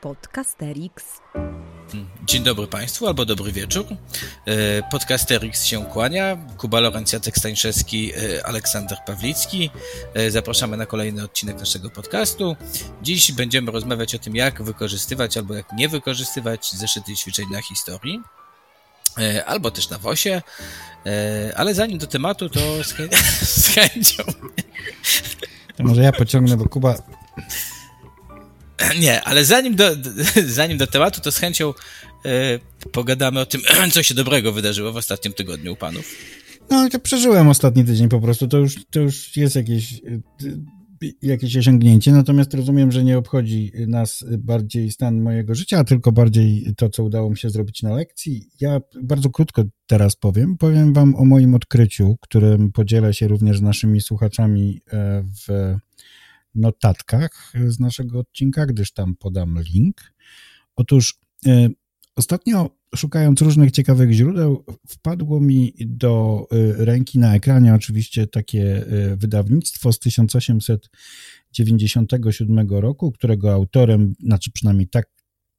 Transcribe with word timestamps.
Podcasterix. 0.00 1.04
Dzień 2.24 2.42
dobry 2.42 2.66
Państwu, 2.66 3.06
albo 3.06 3.24
dobry 3.24 3.52
wieczór. 3.52 3.86
E, 4.46 4.82
Podcasterix 4.90 5.64
się 5.64 5.84
kłania. 5.84 6.36
Kuba 6.58 6.80
Lorenz, 6.80 7.12
Jacek 7.12 7.36
Stańszewski, 7.36 8.12
e, 8.14 8.46
Aleksander 8.46 8.98
Pawlicki. 9.06 9.70
E, 10.14 10.30
zapraszamy 10.30 10.76
na 10.76 10.86
kolejny 10.86 11.24
odcinek 11.24 11.58
naszego 11.58 11.90
podcastu. 11.90 12.56
Dziś 13.02 13.32
będziemy 13.32 13.72
rozmawiać 13.72 14.14
o 14.14 14.18
tym, 14.18 14.36
jak 14.36 14.62
wykorzystywać 14.62 15.36
albo 15.36 15.54
jak 15.54 15.72
nie 15.72 15.88
wykorzystywać 15.88 16.72
zeszyty 16.72 17.16
ćwiczeń 17.16 17.46
na 17.52 17.62
historii. 17.62 18.22
Albo 19.46 19.70
też 19.70 19.90
na 19.90 19.98
WOSie. 19.98 20.42
Ale 21.56 21.74
zanim 21.74 21.98
do 21.98 22.06
tematu, 22.06 22.48
to 22.48 22.84
z, 22.84 22.92
chę 22.92 23.08
z 23.60 23.66
chęcią. 23.66 24.22
To 25.76 25.82
może 25.82 26.02
ja 26.02 26.12
pociągnę, 26.12 26.56
bo 26.56 26.68
Kuba 26.68 26.94
Nie, 29.00 29.22
ale 29.22 29.44
zanim 29.44 29.74
do, 29.76 29.96
zanim 30.46 30.78
do 30.78 30.86
tematu, 30.86 31.20
to 31.20 31.32
z 31.32 31.38
chęcią 31.38 31.74
e, 32.24 32.58
pogadamy 32.92 33.40
o 33.40 33.46
tym, 33.46 33.60
co 33.92 34.02
się 34.02 34.14
dobrego 34.14 34.52
wydarzyło 34.52 34.92
w 34.92 34.96
ostatnim 34.96 35.34
tygodniu 35.34 35.72
u 35.72 35.76
panów. 35.76 36.14
No, 36.70 36.88
ja 36.92 36.98
przeżyłem 36.98 37.48
ostatni 37.48 37.84
tydzień 37.84 38.08
po 38.08 38.20
prostu. 38.20 38.48
To 38.48 38.58
już, 38.58 38.74
to 38.90 39.00
już 39.00 39.36
jest 39.36 39.56
jakieś, 39.56 39.94
e, 39.94 40.20
jakieś 41.22 41.56
osiągnięcie, 41.56 42.12
natomiast 42.12 42.54
rozumiem, 42.54 42.92
że 42.92 43.04
nie 43.04 43.18
obchodzi 43.18 43.72
nas 43.86 44.24
bardziej 44.38 44.90
stan 44.90 45.20
mojego 45.20 45.54
życia, 45.54 45.78
a 45.78 45.84
tylko 45.84 46.12
bardziej 46.12 46.74
to, 46.76 46.88
co 46.88 47.04
udało 47.04 47.30
mi 47.30 47.38
się 47.38 47.50
zrobić 47.50 47.82
na 47.82 47.94
lekcji. 47.94 48.48
Ja 48.60 48.80
bardzo 49.02 49.30
krótko 49.30 49.64
teraz 49.86 50.16
powiem. 50.16 50.56
Powiem 50.56 50.92
wam 50.92 51.14
o 51.16 51.24
moim 51.24 51.54
odkryciu, 51.54 52.16
którym 52.20 52.72
podzielę 52.72 53.14
się 53.14 53.28
również 53.28 53.58
z 53.58 53.62
naszymi 53.62 54.00
słuchaczami 54.00 54.80
e, 54.92 55.22
w 55.22 55.76
notatkach 56.54 57.52
z 57.66 57.80
naszego 57.80 58.18
odcinka, 58.18 58.66
gdyż 58.66 58.92
tam 58.92 59.16
podam 59.16 59.58
link. 59.74 60.14
Otóż 60.76 61.18
y, 61.46 61.70
ostatnio 62.16 62.80
szukając 62.96 63.40
różnych 63.40 63.70
ciekawych 63.70 64.12
źródeł, 64.12 64.64
wpadło 64.88 65.40
mi 65.40 65.74
do 65.80 66.46
y, 66.52 66.84
ręki 66.84 67.18
na 67.18 67.34
ekranie 67.34 67.74
oczywiście 67.74 68.26
takie 68.26 68.86
y, 69.12 69.16
wydawnictwo 69.16 69.92
z 69.92 69.98
1897 69.98 72.70
roku, 72.70 73.12
którego 73.12 73.52
autorem, 73.52 74.14
znaczy 74.20 74.52
przynajmniej 74.52 74.88
tak 74.88 75.06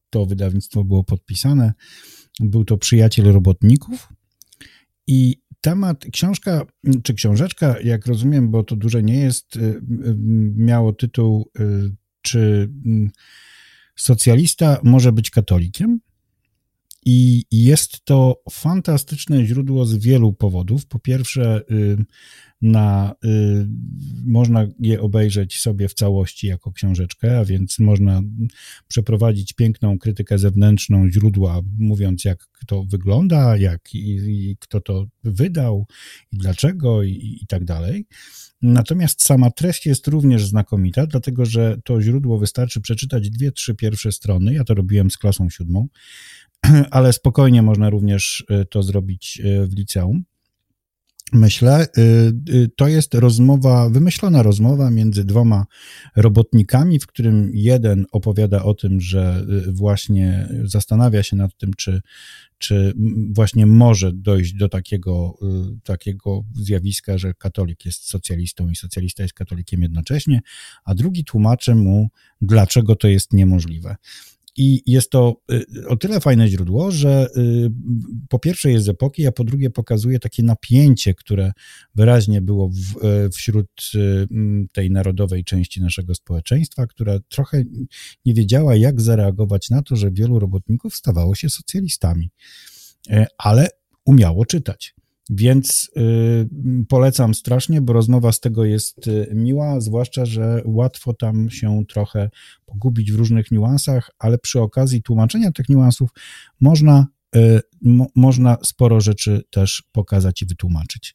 to 0.10 0.26
wydawnictwo 0.26 0.84
było 0.84 1.04
podpisane, 1.04 1.74
był 2.40 2.66
to 2.66 2.78
przyjaciel 2.78 3.26
robotników. 3.26 4.10
I 5.08 5.42
temat, 5.62 6.06
książka 6.12 6.66
czy 7.04 7.14
książeczka, 7.14 7.76
jak 7.84 8.06
rozumiem, 8.06 8.52
bo 8.52 8.64
to 8.64 8.76
duże 8.76 9.04
nie 9.04 9.20
jest, 9.20 9.56
y, 9.56 9.60
y, 9.60 9.82
miało 10.56 10.94
tytuł 10.94 11.50
y, 11.60 11.92
Czy 12.22 12.70
socjalista 13.96 14.80
może 14.84 15.12
być 15.12 15.30
katolikiem? 15.30 16.00
I 17.06 17.46
jest 17.52 18.06
to 18.06 18.42
fantastyczne 18.52 19.46
źródło 19.46 19.86
z 19.86 19.96
wielu 19.96 20.34
powodów. 20.34 20.86
Po 20.86 21.00
pierwsze, 21.00 21.62
na, 22.62 23.16
y, 23.26 23.68
można 24.26 24.68
je 24.80 25.02
obejrzeć 25.02 25.60
sobie 25.60 25.88
w 25.88 25.94
całości 25.94 26.48
jako 26.48 26.72
książeczkę, 26.72 27.40
a 27.40 27.46
więc 27.46 27.80
można 27.80 28.22
przeprowadzić 28.88 29.54
piękną 29.54 30.00
krytykę 30.00 30.38
zewnętrzną 30.38 31.10
źródła, 31.12 31.62
mówiąc 31.80 32.26
jak 32.26 32.48
to 32.68 32.84
wygląda, 32.84 33.58
jak 33.58 33.96
i, 33.96 34.16
i 34.16 34.58
kto 34.60 34.82
to 34.82 35.06
wydał 35.24 35.88
i 36.32 36.38
dlaczego 36.38 37.04
i, 37.04 37.40
i 37.42 37.48
tak 37.48 37.66
dalej. 37.66 38.06
Natomiast 38.62 39.22
sama 39.22 39.52
treść 39.52 39.86
jest 39.86 40.08
również 40.08 40.46
znakomita, 40.46 41.08
dlatego 41.08 41.46
że 41.46 41.78
to 41.86 42.02
źródło 42.02 42.40
wystarczy 42.40 42.82
przeczytać 42.82 43.30
dwie, 43.30 43.52
trzy 43.52 43.76
pierwsze 43.76 44.12
strony. 44.12 44.54
Ja 44.54 44.64
to 44.64 44.74
robiłem 44.74 45.12
z 45.12 45.18
klasą 45.18 45.50
siódmą, 45.50 45.88
ale 46.92 47.14
spokojnie 47.14 47.62
można 47.62 47.90
również 47.90 48.46
y, 48.62 48.66
to 48.66 48.84
zrobić 48.84 49.42
y, 49.46 49.68
w 49.68 49.78
liceum 49.78 50.24
myślę, 51.34 51.88
y, 52.50 52.70
to 52.76 52.88
jest 52.88 53.14
rozmowa, 53.14 53.90
wymyślona 53.90 54.44
rozmowa 54.44 54.92
między 54.92 55.26
dwoma 55.26 55.66
robotnikami, 56.16 57.00
w 57.00 57.08
którym 57.08 57.52
jeden 57.54 58.06
opowiada 58.12 58.64
o 58.64 58.74
tym, 58.74 59.02
że 59.02 59.46
właśnie 59.68 60.50
zastanawia 60.64 61.24
się 61.24 61.36
nad 61.36 61.58
tym, 61.58 61.74
czy, 61.78 62.02
czy 62.58 62.94
właśnie 63.34 63.66
może 63.66 64.14
dojść 64.14 64.54
do 64.54 64.70
takiego, 64.70 65.38
takiego 65.84 66.44
zjawiska, 66.54 67.18
że 67.18 67.34
katolik 67.34 67.86
jest 67.86 68.10
socjalistą 68.10 68.70
i 68.70 68.76
socjalista 68.76 69.24
jest 69.24 69.36
katolikiem 69.36 69.82
jednocześnie, 69.82 70.42
a 70.86 70.96
drugi 70.96 71.24
tłumaczy 71.24 71.76
mu, 71.76 72.10
dlaczego 72.42 72.96
to 72.96 73.08
jest 73.08 73.34
niemożliwe. 73.34 73.96
I 74.58 74.84
jest 74.86 75.10
to 75.10 75.42
y, 75.52 75.88
o 75.88 75.98
tyle 75.98 76.20
fajne 76.20 76.48
źródło, 76.48 76.92
że 76.92 77.28
y, 77.38 77.72
po 78.30 78.40
pierwsze 78.40 78.72
jest 78.72 78.86
z 78.86 78.90
epoki, 78.90 79.28
a 79.28 79.32
po 79.32 79.44
drugie 79.44 79.70
pokazuje 79.70 80.20
takie 80.20 80.44
napięcie, 80.44 81.14
które 81.14 81.52
wyraźnie 81.96 82.42
było 82.42 82.70
w, 82.70 83.06
y, 83.06 83.30
wśród 83.30 83.68
tej 84.72 84.92
narodowej 84.92 85.44
części 85.44 85.82
naszego 85.82 86.16
społeczeństwa, 86.16 86.88
która 86.88 87.20
trochę 87.20 87.64
nie 88.26 88.34
wiedziała, 88.34 88.76
jak 88.76 89.02
zareagować 89.02 89.70
na 89.70 89.82
to, 89.82 89.96
że 89.96 90.12
wielu 90.12 90.40
robotników 90.40 90.96
stawało 90.96 91.36
się 91.36 91.50
socjalistami, 91.50 92.30
ale 93.38 93.68
umiało 94.06 94.46
czytać. 94.46 94.96
Więc 95.34 95.92
y, 95.98 96.86
polecam 96.90 97.34
strasznie, 97.34 97.82
bo 97.82 97.94
rozmowa 97.94 98.32
z 98.32 98.40
tego 98.40 98.66
jest 98.66 99.08
y, 99.08 99.32
miła, 99.34 99.82
zwłaszcza, 99.82 100.26
że 100.26 100.62
łatwo 100.66 101.14
tam 101.14 101.50
się 101.50 101.84
trochę 101.90 102.30
pogubić 102.66 103.12
w 103.12 103.16
różnych 103.16 103.52
niuansach, 103.52 104.10
ale 104.20 104.38
przy 104.38 104.62
okazji 104.62 105.02
tłumaczenia 105.02 105.52
tych 105.52 105.70
niuansów 105.70 106.10
można, 106.62 107.08
y, 107.36 107.62
mo, 107.82 108.08
można 108.16 108.58
sporo 108.64 109.02
rzeczy 109.02 109.44
też 109.50 109.84
pokazać 109.92 110.42
i 110.42 110.46
wytłumaczyć. 110.46 111.14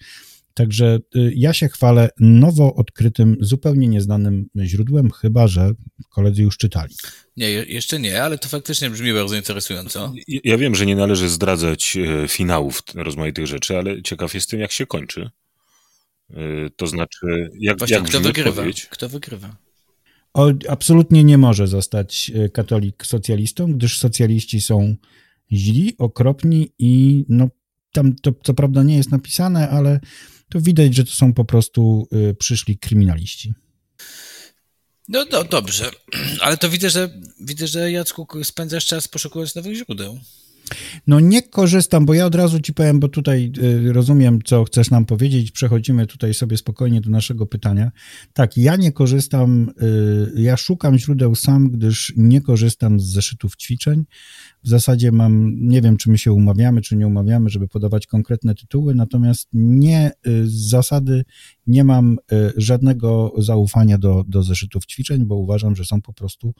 Także 0.56 0.99
y, 1.17 1.33
ja 1.37 1.53
się 1.53 1.69
chwalę 1.69 2.11
nowo 2.21 2.75
odkrytym, 2.75 3.37
zupełnie 3.41 3.89
nieznanym 3.89 4.47
źródłem, 4.65 5.11
chyba 5.11 5.49
że 5.49 5.71
koledzy 6.11 6.43
już 6.43 6.56
czytali. 6.56 6.94
Nie, 7.37 7.50
jeszcze 7.50 7.99
nie, 7.99 8.22
ale 8.22 8.39
to 8.39 8.49
faktycznie 8.49 8.91
brzmi 8.91 9.12
bardzo 9.12 9.37
interesująco. 9.37 10.12
Ja 10.44 10.59
wiem, 10.59 10.75
że 10.75 10.87
nie 10.87 10.97
należy 10.97 11.28
zdradzać 11.28 11.97
e, 11.97 12.28
finałów 12.28 12.83
rozmaitych 12.94 13.47
rzeczy, 13.47 13.78
ale 13.78 14.03
ciekaw 14.03 14.34
jestem, 14.34 14.61
jak 14.61 14.72
się 14.72 14.87
kończy. 14.87 15.31
E, 16.31 16.37
to 16.77 16.87
znaczy, 16.87 17.50
jak, 17.61 17.78
Właśnie, 17.78 17.97
jak 17.97 18.05
kto 18.05 18.21
wygrywa? 18.21 18.50
Odpowiedź? 18.50 18.87
Kto 18.87 19.09
wygrywa? 19.09 19.56
O, 20.34 20.53
absolutnie 20.69 21.25
nie 21.25 21.38
może 21.38 21.67
zostać 21.67 22.33
katolik 22.53 23.06
socjalistą, 23.06 23.73
gdyż 23.73 23.99
socjaliści 23.99 24.61
są 24.61 24.97
źli, 25.53 25.94
okropni 25.99 26.73
i 26.78 27.25
no, 27.28 27.49
tam 27.93 28.15
to 28.23 28.33
co 28.44 28.55
prawda 28.55 28.83
nie 28.83 28.97
jest 28.97 29.11
napisane, 29.11 29.69
ale 29.69 30.00
to 30.49 30.61
widać, 30.61 30.95
że 30.95 31.05
to 31.05 31.11
są 31.11 31.34
po 31.34 31.45
prostu 31.45 32.09
y, 32.31 32.34
przyszli 32.34 32.79
kryminaliści. 32.79 33.55
No, 35.09 35.25
no 35.33 35.45
dobrze, 35.45 35.91
ale 36.41 36.57
to 36.57 36.71
widzę, 36.71 36.91
że 36.91 37.21
widzę, 37.41 37.67
że 37.67 37.93
Jacku 37.93 38.45
spędzasz 38.45 38.87
czas 38.87 39.09
poszukując 39.09 39.55
nowych 39.55 39.77
źródeł. 39.77 40.21
No 41.06 41.21
nie 41.21 41.43
korzystam, 41.43 42.06
bo 42.06 42.15
ja 42.15 42.27
od 42.27 42.34
razu 42.34 42.60
ci 42.60 42.75
powiem, 42.75 43.00
bo 43.00 43.09
tutaj 43.09 43.53
y, 43.59 43.93
rozumiem, 43.93 44.38
co 44.44 44.65
chcesz 44.65 44.91
nam 44.91 45.04
powiedzieć. 45.04 45.50
Przechodzimy 45.50 46.06
tutaj 46.06 46.34
sobie 46.34 46.56
spokojnie 46.56 47.00
do 47.00 47.10
naszego 47.10 47.47
pytania. 47.47 47.91
Tak, 48.32 48.56
ja 48.56 48.76
nie 48.76 48.93
korzystam, 48.93 49.71
y, 49.82 50.43
ja 50.43 50.56
szukam 50.56 50.99
źródeł 50.99 51.34
sam, 51.34 51.71
gdyż 51.71 52.12
nie 52.16 52.41
korzystam 52.41 53.00
z 53.00 53.05
zeszytów 53.05 53.56
ćwiczeń. 53.56 54.05
W 54.65 54.69
zasadzie 54.69 55.12
mam, 55.12 55.53
nie 55.69 55.82
wiem, 55.82 55.97
czy 55.97 56.10
my 56.10 56.19
się 56.19 56.32
umawiamy, 56.32 56.81
czy 56.81 56.97
nie 56.97 57.06
umawiamy, 57.06 57.50
żeby 57.50 57.69
podawać 57.69 58.06
konkretne 58.06 58.55
tytuły, 58.55 58.94
natomiast 58.94 59.49
nie 59.53 60.12
y, 60.26 60.47
z 60.47 60.69
zasady 60.69 61.25
nie 61.66 61.84
mam 61.84 62.16
żadnego 62.56 63.32
zaufania 63.38 63.99
do, 63.99 64.25
do 64.28 64.43
zeszytów 64.43 64.87
ćwiczeń, 64.87 65.25
bo 65.25 65.37
uważam, 65.37 65.76
że 65.76 65.85
są 65.85 66.02
po 66.02 66.12
prostu 66.12 66.55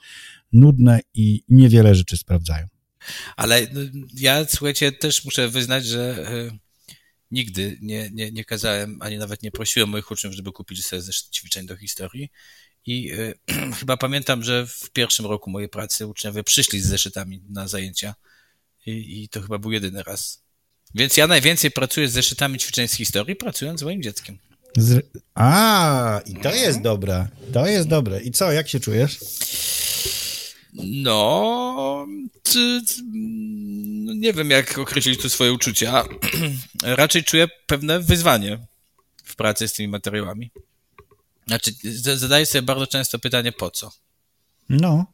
nudne 0.53 0.99
i 1.13 1.43
niewiele 1.49 1.95
rzeczy 1.95 2.17
sprawdzają. 2.17 2.76
Ale 3.35 3.67
no, 3.73 3.81
ja, 4.13 4.45
słuchajcie, 4.49 4.91
też 4.91 5.25
muszę 5.25 5.49
wyznać, 5.49 5.85
że 5.85 6.27
e, 6.27 6.57
nigdy 7.31 7.77
nie, 7.81 8.09
nie, 8.13 8.31
nie 8.31 8.45
kazałem, 8.45 9.01
ani 9.01 9.17
nawet 9.17 9.43
nie 9.43 9.51
prosiłem 9.51 9.89
moich 9.89 10.11
uczniów, 10.11 10.33
żeby 10.33 10.51
kupili 10.51 10.83
sobie 10.83 11.01
zeszyt 11.01 11.29
ćwiczeń 11.31 11.65
do 11.65 11.77
historii. 11.77 12.29
I 12.85 13.13
y, 13.13 13.33
chyba 13.79 13.97
pamiętam, 13.97 14.43
że 14.43 14.67
w 14.67 14.89
pierwszym 14.89 15.25
roku 15.25 15.49
mojej 15.49 15.69
pracy 15.69 16.07
uczniowie 16.07 16.43
przyszli 16.43 16.81
z 16.81 16.87
zeszytami 16.87 17.41
na 17.49 17.67
zajęcia 17.67 18.15
i, 18.85 19.23
i 19.23 19.29
to 19.29 19.41
chyba 19.41 19.57
był 19.57 19.71
jedyny 19.71 20.03
raz. 20.03 20.41
Więc 20.95 21.17
ja 21.17 21.27
najwięcej 21.27 21.71
pracuję 21.71 22.07
z 22.07 22.11
zeszytami 22.11 22.59
ćwiczeń 22.59 22.87
z 22.87 22.93
historii, 22.93 23.35
pracując 23.35 23.79
z 23.79 23.83
moim 23.83 24.03
dzieckiem. 24.03 24.37
Z... 24.77 25.05
A, 25.35 26.21
i 26.25 26.35
to 26.35 26.55
jest 26.55 26.81
dobre. 26.81 27.27
To 27.53 27.67
jest 27.67 27.87
dobre. 27.87 28.21
I 28.21 28.31
co, 28.31 28.51
jak 28.51 28.69
się 28.69 28.79
czujesz? 28.79 29.19
No, 30.83 32.07
czy, 32.43 32.81
no, 33.13 34.13
nie 34.13 34.33
wiem, 34.33 34.49
jak 34.49 34.77
określić 34.77 35.21
tu 35.21 35.29
swoje 35.29 35.53
uczucia. 35.53 36.03
Raczej 36.83 37.23
czuję 37.23 37.47
pewne 37.67 37.99
wyzwanie 37.99 38.59
w 39.23 39.35
pracy 39.35 39.67
z 39.67 39.73
tymi 39.73 39.87
materiałami. 39.87 40.51
Znaczy, 41.47 41.71
zadaję 42.15 42.45
sobie 42.45 42.61
bardzo 42.61 42.87
często 42.87 43.19
pytanie, 43.19 43.51
po 43.51 43.71
co? 43.71 43.91
No, 44.69 45.05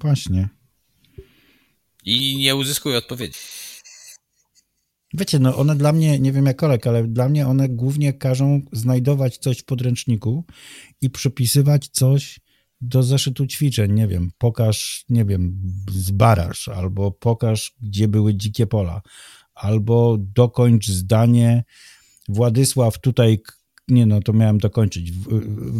właśnie. 0.00 0.48
I 2.04 2.36
nie 2.36 2.56
uzyskują 2.56 2.96
odpowiedzi. 2.96 3.38
Wiecie, 5.14 5.38
no 5.38 5.56
one 5.56 5.76
dla 5.76 5.92
mnie, 5.92 6.18
nie 6.18 6.32
wiem 6.32 6.46
jak 6.46 6.62
Olek, 6.62 6.86
ale 6.86 7.04
dla 7.04 7.28
mnie 7.28 7.46
one 7.46 7.68
głównie 7.68 8.12
każą 8.12 8.60
znajdować 8.72 9.38
coś 9.38 9.58
w 9.58 9.64
podręczniku 9.64 10.44
i 11.00 11.10
przypisywać 11.10 11.88
coś 11.88 12.40
do 12.80 13.02
zeszytu 13.02 13.46
ćwiczeń, 13.46 13.92
nie 13.92 14.08
wiem, 14.08 14.30
pokaż, 14.38 15.04
nie 15.08 15.24
wiem, 15.24 15.60
zbaraż, 15.90 16.68
albo 16.68 17.10
pokaż, 17.10 17.74
gdzie 17.82 18.08
były 18.08 18.34
dzikie 18.34 18.66
pola, 18.66 19.02
albo 19.54 20.16
dokończ 20.18 20.86
zdanie 20.86 21.64
Władysław 22.30 22.98
tutaj, 22.98 23.40
nie 23.88 24.06
no, 24.06 24.20
to 24.20 24.32
miałem 24.32 24.58
dokończyć, 24.58 25.12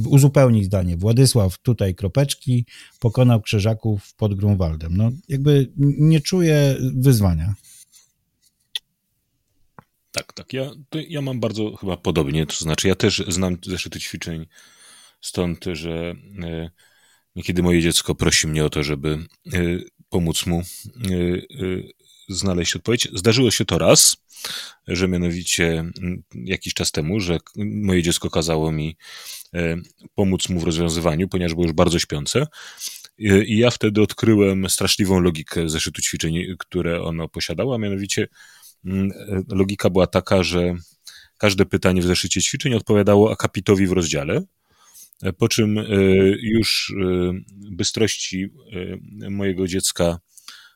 uzupełnić 0.07 0.65
zdanie. 0.65 0.97
Władysław 0.97 1.59
tutaj 1.59 1.95
kropeczki, 1.95 2.67
pokonał 3.01 3.41
krzyżaków 3.41 4.15
pod 4.15 4.35
Grunwaldem. 4.35 4.97
No 4.97 5.11
jakby 5.29 5.73
nie 5.77 6.21
czuję 6.21 6.77
wyzwania. 6.95 7.55
Tak, 10.13 10.33
tak. 10.33 10.53
Ja, 10.53 10.71
ja 11.09 11.23
mam 11.23 11.41
bardzo 11.41 11.77
chyba 11.77 11.97
podobnie. 11.97 12.47
To 12.47 12.55
znaczy, 12.55 12.89
ja 12.89 12.95
też 12.95 13.25
znam 13.29 13.57
zeszyty 13.67 14.01
ćwiczeń, 14.01 14.47
stąd, 15.21 15.65
że 15.73 16.15
e, 16.43 16.71
niekiedy 17.41 17.63
moje 17.63 17.81
dziecko 17.83 18.15
prosi 18.15 18.47
mnie 18.47 18.65
o 18.65 18.71
to, 18.71 18.83
żeby 18.83 19.19
e, 19.53 19.59
pomóc 20.09 20.47
mu 20.47 20.59
e, 20.59 20.63
znaleźć 22.29 22.77
odpowiedź. 22.77 23.09
Zdarzyło 23.15 23.51
się 23.51 23.65
to 23.65 23.79
raz, 23.79 24.17
że 24.89 25.09
mianowicie 25.09 25.85
jakiś 26.35 26.75
czas 26.75 26.93
temu, 26.93 27.21
że 27.21 27.39
moje 27.57 28.03
dziecko 28.03 28.31
kazało 28.31 28.73
mi 28.73 28.97
pomóc 30.15 30.49
mu 30.49 30.61
w 30.61 30.65
rozwiązywaniu, 30.65 31.29
ponieważ 31.29 31.55
było 31.55 31.67
już 31.67 31.73
bardzo 31.73 31.99
śpiące. 31.99 32.47
I 33.47 33.59
ja 33.59 33.71
wtedy 33.71 34.03
odkryłem 34.03 34.71
straszliwą 34.71 35.21
logikę 35.21 35.69
zeszytu 35.69 36.03
ćwiczeń, 36.03 36.39
które 36.59 37.03
ono 37.03 37.29
posiadało, 37.29 37.75
a 37.75 37.79
mianowicie 37.79 38.29
Mm, 38.85 39.11
logika 39.49 39.91
była 39.91 40.07
taka, 40.07 40.43
że 40.43 40.75
każde 41.39 41.67
pytanie 41.67 42.03
w 42.03 42.05
zeszycie 42.05 42.43
ćwiczeń 42.43 42.75
odpowiadało 42.75 43.33
akapitowi 43.33 43.87
w 43.87 43.93
rozdziale, 43.93 44.43
po 45.39 45.49
czym 45.49 45.79
e, 45.79 45.85
już 46.43 46.95
e, 47.01 47.33
bystrości 47.71 48.49
e, 49.23 49.31
mojego 49.31 49.67
dziecka 49.67 50.19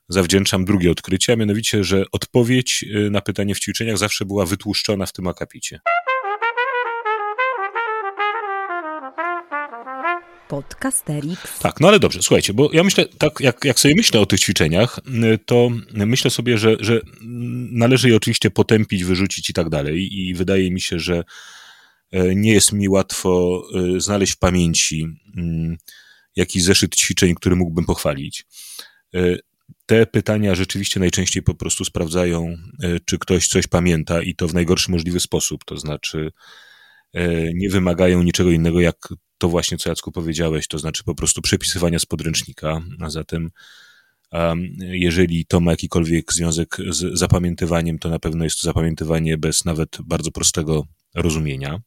zawdzięczam 0.08 0.64
drugie 0.64 0.90
odkrycie, 0.90 1.32
a 1.32 1.36
mianowicie, 1.36 1.84
że 1.84 2.04
odpowiedź 2.12 2.84
na 3.10 3.20
pytanie 3.20 3.54
w 3.54 3.60
ćwiczeniach 3.60 3.98
zawsze 3.98 4.24
była 4.24 4.46
wytłuszczona 4.46 5.06
w 5.06 5.12
tym 5.12 5.26
akapicie. 5.26 5.80
Podcasterix. 10.48 11.58
Tak, 11.58 11.80
no 11.80 11.88
ale 11.88 11.98
dobrze, 11.98 12.22
słuchajcie, 12.22 12.52
bo 12.54 12.70
ja 12.72 12.84
myślę, 12.84 13.06
tak 13.18 13.40
jak, 13.40 13.64
jak 13.64 13.80
sobie 13.80 13.94
myślę 13.96 14.20
o 14.20 14.26
tych 14.26 14.40
ćwiczeniach, 14.40 15.00
to 15.46 15.70
myślę 15.92 16.30
sobie, 16.30 16.58
że, 16.58 16.76
że 16.80 17.00
należy 17.70 18.08
je 18.08 18.16
oczywiście 18.16 18.50
potępić, 18.50 19.04
wyrzucić 19.04 19.50
i 19.50 19.52
tak 19.52 19.68
dalej. 19.68 20.18
I 20.18 20.34
wydaje 20.34 20.70
mi 20.70 20.80
się, 20.80 20.98
że 20.98 21.24
nie 22.34 22.52
jest 22.52 22.72
mi 22.72 22.88
łatwo 22.88 23.62
e, 23.74 24.00
znaleźć 24.00 24.32
w 24.32 24.38
pamięci 24.38 25.06
mm, 25.36 25.76
jakiś 26.36 26.62
zeszyt 26.62 26.96
ćwiczeń, 26.96 27.34
który 27.34 27.56
mógłbym 27.56 27.84
pochwalić. 27.84 28.46
E, 29.14 29.36
te 29.86 30.06
pytania 30.06 30.54
rzeczywiście 30.54 31.00
najczęściej 31.00 31.42
po 31.42 31.54
prostu 31.54 31.84
sprawdzają, 31.84 32.56
czy 33.04 33.18
ktoś 33.18 33.48
coś 33.48 33.66
pamięta 33.66 34.22
i 34.22 34.34
to 34.34 34.48
w 34.48 34.54
najgorszy 34.54 34.90
możliwy 34.90 35.20
sposób. 35.20 35.64
To 35.64 35.78
znaczy, 35.78 36.32
nie 37.54 37.70
wymagają 37.70 38.22
niczego 38.22 38.50
innego 38.50 38.80
jak 38.80 39.08
to 39.38 39.48
właśnie, 39.48 39.78
co 39.78 39.88
Jacku 39.88 40.12
powiedziałeś, 40.12 40.68
to 40.68 40.78
znaczy 40.78 41.04
po 41.04 41.14
prostu 41.14 41.42
przepisywania 41.42 41.98
z 41.98 42.06
podręcznika, 42.06 42.80
a 43.00 43.10
zatem 43.10 43.50
jeżeli 44.78 45.46
to 45.46 45.60
ma 45.60 45.70
jakikolwiek 45.70 46.32
związek 46.32 46.76
z 46.88 47.18
zapamiętywaniem, 47.18 47.98
to 47.98 48.08
na 48.08 48.18
pewno 48.18 48.44
jest 48.44 48.60
to 48.60 48.64
zapamiętywanie 48.64 49.38
bez 49.38 49.64
nawet 49.64 49.98
bardzo 50.04 50.30
prostego 50.30 50.86
rozumienia. 51.14 51.80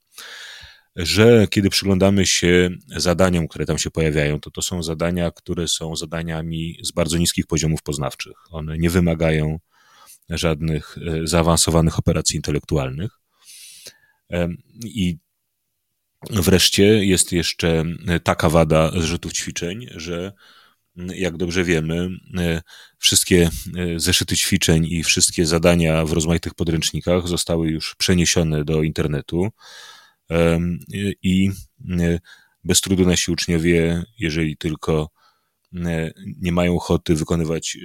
Że 0.95 1.47
kiedy 1.47 1.69
przyglądamy 1.69 2.25
się 2.25 2.69
zadaniom, 2.87 3.47
które 3.47 3.65
tam 3.65 3.77
się 3.77 3.91
pojawiają, 3.91 4.39
to 4.39 4.51
to 4.51 4.61
są 4.61 4.83
zadania, 4.83 5.31
które 5.31 5.67
są 5.67 5.95
zadaniami 5.95 6.77
z 6.83 6.91
bardzo 6.91 7.17
niskich 7.17 7.47
poziomów 7.47 7.81
poznawczych. 7.81 8.37
One 8.49 8.77
nie 8.77 8.89
wymagają 8.89 9.59
żadnych 10.29 10.97
e, 10.97 11.27
zaawansowanych 11.27 11.99
operacji 11.99 12.35
intelektualnych. 12.35 13.11
I 14.83 15.17
Wreszcie 16.29 17.05
jest 17.05 17.31
jeszcze 17.31 17.83
taka 18.23 18.49
wada 18.49 18.91
zrzutów 19.01 19.33
ćwiczeń, 19.33 19.87
że 19.95 20.31
jak 20.95 21.37
dobrze 21.37 21.63
wiemy, 21.63 22.09
wszystkie 22.97 23.49
zeszyty 23.97 24.37
ćwiczeń 24.37 24.85
i 24.85 25.03
wszystkie 25.03 25.45
zadania 25.45 26.05
w 26.05 26.13
rozmaitych 26.13 26.53
podręcznikach 26.53 27.27
zostały 27.27 27.69
już 27.69 27.95
przeniesione 27.95 28.63
do 28.63 28.83
internetu 28.83 29.49
i 31.23 31.51
bez 32.63 32.81
trudu 32.81 33.05
nasi 33.05 33.31
uczniowie, 33.31 34.03
jeżeli 34.19 34.57
tylko 34.57 35.09
nie 36.41 36.51
mają 36.51 36.75
ochoty 36.75 37.15
wykonywać 37.15 37.77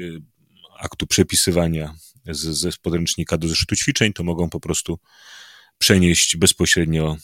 aktu 0.79 1.07
przepisywania 1.07 1.95
z, 2.27 2.75
z 2.75 2.77
podręcznika 2.77 3.39
do 3.39 3.49
zeszytu 3.49 3.77
ćwiczeń, 3.77 4.13
to 4.13 4.25
mogą 4.25 4.51
po 4.51 4.61
prostu 4.61 4.99
przenieść 5.79 6.37
bezpośrednio 6.37 7.17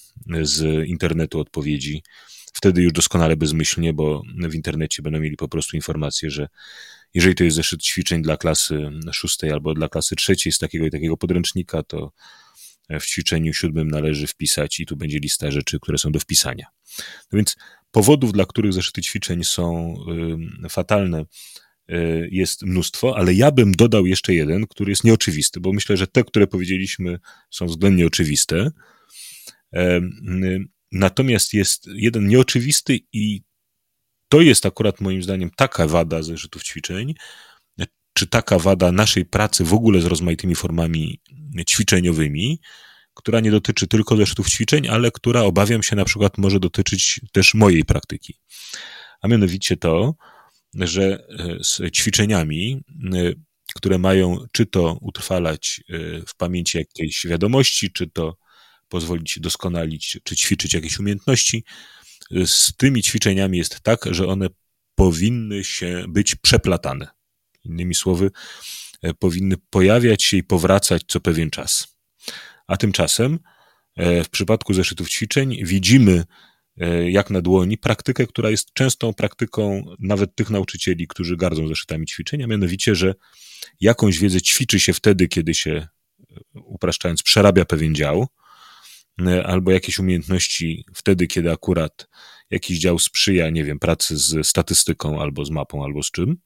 z 0.43 0.89
internetu 0.89 1.41
odpowiedzi. 1.41 2.03
Wtedy 2.53 2.83
już 2.83 2.93
doskonale 2.93 3.37
bezmyślnie, 3.37 3.93
bo 3.93 4.23
w 4.39 4.55
internecie 4.55 5.03
będą 5.03 5.21
mieli 5.21 5.37
po 5.37 5.49
prostu 5.49 5.77
informację, 5.77 6.31
że 6.31 6.49
jeżeli 7.15 7.35
to 7.35 7.45
jest 7.45 7.57
zeszyt 7.57 7.83
ćwiczeń 7.83 8.23
dla 8.23 8.37
klasy 8.37 8.91
szóstej 9.13 9.53
albo 9.53 9.75
dla 9.75 9.89
klasy 9.89 10.17
trzeciej 10.17 10.53
z 10.53 10.59
takiego 10.59 10.87
i 10.87 10.91
takiego 10.91 11.17
podręcznika, 11.17 11.83
to 11.83 12.13
w 12.91 13.07
ćwiczeniu 13.07 13.55
siódmym 13.55 13.91
należy 13.91 14.27
wpisać 14.27 14.81
i 14.81 14.87
tu 14.87 14.97
będzie 14.97 15.19
lista 15.19 15.51
rzeczy, 15.51 15.81
które 15.81 15.99
są 15.99 16.13
do 16.13 16.21
wpisania. 16.21 16.67
No 17.33 17.37
więc 17.37 17.57
powodów, 17.91 18.33
dla 18.33 18.47
których 18.47 18.73
zeszyty 18.73 19.03
ćwiczeń 19.03 19.45
są 19.45 19.97
fatalne, 20.71 21.25
Y, 21.93 22.29
jest 22.33 22.63
mnóstwo, 22.63 23.17
ale 23.17 23.35
ja 23.35 23.51
bym 23.51 23.73
dodał 23.73 24.07
jeszcze 24.07 24.35
jeden, 24.35 24.67
który 24.67 24.93
jest 24.93 25.05
nieoczywisty, 25.05 25.61
bo 25.61 25.73
myślę, 25.73 25.97
że 25.97 26.07
te, 26.07 26.25
które 26.25 26.47
powiedzieliśmy, 26.47 27.19
są 27.51 27.67
względnie 27.67 28.07
oczywiste. 28.07 28.71
Natomiast 30.93 31.55
jest 31.55 31.87
jeden 31.95 32.29
nieoczywisty 32.29 32.99
i 33.13 33.43
to 34.29 34.41
jest 34.41 34.67
akurat 34.67 35.01
moim 35.01 35.23
zdaniem 35.23 35.51
taka 35.57 35.87
wada 35.87 36.23
zeszytów 36.23 36.63
ćwiczeń, 36.63 37.15
czy 38.19 38.27
taka 38.27 38.59
wada 38.59 38.93
naszej 38.93 39.25
pracy 39.25 39.65
w 39.65 39.75
ogóle 39.75 40.01
z 40.01 40.05
rozmaitymi 40.05 40.55
formami 40.55 41.21
ćwiczeniowymi, 41.69 42.61
która 43.15 43.41
nie 43.41 43.51
dotyczy 43.51 43.87
tylko 43.87 44.17
zeszytów 44.17 44.51
ćwiczeń, 44.51 44.89
ale 44.89 45.11
która 45.11 45.41
obawiam 45.43 45.83
się 45.83 45.97
na 45.97 46.05
przykład 46.05 46.39
może 46.39 46.61
dotyczyć 46.61 47.21
też 47.33 47.55
mojej 47.55 47.85
praktyki. 47.85 48.35
A 49.23 49.29
mianowicie 49.29 49.77
to, 49.77 50.15
że 50.75 51.03
e, 51.03 51.65
z 51.65 51.81
ćwiczeniami, 51.95 52.83
e, 53.15 53.33
które 53.75 53.99
mają 53.99 54.39
czy 54.53 54.67
to 54.67 54.99
utrwalać 55.01 55.81
e, 55.89 55.99
w 56.27 56.37
pamięci 56.37 56.79
jakiejś 56.79 57.27
wiadomości, 57.27 57.93
czy 57.93 58.11
to 58.11 58.37
pozwolić 58.89 59.39
doskonalić, 59.41 60.19
czy 60.25 60.37
ćwiczyć 60.37 60.75
jakieś 60.75 60.99
umiejętności, 60.99 61.65
z 62.47 62.77
tymi 62.77 63.03
ćwiczeniami 63.03 63.59
jest 63.59 63.81
tak, 63.81 64.01
że 64.11 64.27
one 64.27 64.49
powinny 64.95 65.65
się 65.65 66.05
być 66.09 66.35
przeplatane. 66.35 67.18
Innymi 67.69 67.95
słowy, 67.95 68.31
powinny 69.19 69.57
pojawiać 69.71 70.25
się 70.25 70.37
i 70.37 70.43
powracać 70.43 71.03
co 71.07 71.21
pewien 71.21 71.51
czas. 71.51 71.97
A 72.67 72.77
tymczasem 72.77 73.39
w 73.97 74.29
przypadku 74.31 74.75
zeszytów 74.75 75.11
ćwiczeń 75.11 75.65
widzimy 75.65 76.25
E, 76.81 77.11
jak 77.11 77.31
na 77.31 77.41
dłoni 77.41 77.79
praktykę, 77.79 78.27
która 78.27 78.51
jest 78.51 78.73
częstą 78.73 79.15
praktyką 79.15 79.85
nawet 79.99 80.35
tych 80.35 80.51
nauczycieli, 80.51 81.09
którzy 81.09 81.37
gardzą 81.37 81.69
zeszytami 81.69 82.07
ćwiczenia, 82.07 82.47
mianowicie, 82.47 82.95
że 82.95 83.15
jakąś 83.81 84.19
wiedzę 84.19 84.43
ćwiczy 84.43 84.81
się 84.81 84.93
wtedy, 84.93 85.29
kiedy 85.29 85.55
się, 85.55 85.71
e, 85.71 86.41
upraszczając, 86.55 87.23
przerabia 87.23 87.65
pewien 87.65 87.95
dział, 87.95 88.27
e, 89.27 89.47
albo 89.47 89.71
jakieś 89.71 89.99
umiejętności 89.99 90.85
wtedy, 90.95 91.27
kiedy 91.27 91.53
akurat 91.53 92.09
jakiś 92.51 92.79
dział 92.79 92.99
sprzyja, 92.99 93.51
nie 93.51 93.65
wiem, 93.65 93.79
pracy 93.79 94.17
z 94.17 94.47
statystyką, 94.47 95.23
albo 95.23 95.45
z 95.45 95.51
mapą, 95.51 95.85
albo 95.85 96.03
z 96.03 96.11
czym. 96.11 96.37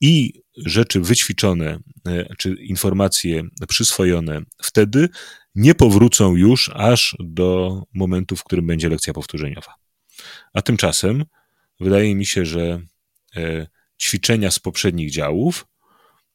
I 0.00 0.42
rzeczy 0.56 1.00
wyćwiczone, 1.00 1.78
czy 2.38 2.54
informacje 2.54 3.42
przyswojone 3.68 4.40
wtedy 4.62 5.08
nie 5.54 5.74
powrócą 5.74 6.36
już 6.36 6.70
aż 6.74 7.16
do 7.20 7.82
momentu, 7.94 8.36
w 8.36 8.44
którym 8.44 8.66
będzie 8.66 8.88
lekcja 8.88 9.12
powtórzeniowa. 9.12 9.74
A 10.54 10.62
tymczasem 10.62 11.24
wydaje 11.80 12.14
mi 12.14 12.26
się, 12.26 12.46
że 12.46 12.82
e, 13.36 13.66
ćwiczenia 14.00 14.50
z 14.50 14.58
poprzednich 14.58 15.10
działów, 15.10 15.66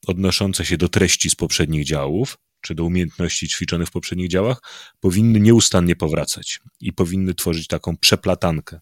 odnoszące 0.07 0.65
się 0.65 0.77
do 0.77 0.89
treści 0.89 1.29
z 1.29 1.35
poprzednich 1.35 1.85
działów, 1.85 2.37
czy 2.61 2.75
do 2.75 2.83
umiejętności 2.83 3.47
ćwiczonych 3.47 3.87
w 3.87 3.91
poprzednich 3.91 4.29
działach, 4.29 4.61
powinny 4.99 5.39
nieustannie 5.39 5.95
powracać 5.95 6.59
i 6.79 6.93
powinny 6.93 7.33
tworzyć 7.33 7.67
taką 7.67 7.97
przeplatankę. 7.97 8.79